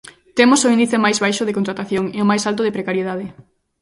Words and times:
Temos 0.37 0.59
o 0.65 0.71
índice 0.75 0.97
máis 1.05 1.17
baixo 1.23 1.43
de 1.45 1.55
contratación 1.57 2.05
e 2.17 2.19
o 2.23 2.29
máis 2.31 2.43
alto 2.49 2.61
de 2.65 2.75
precariedade. 2.77 3.25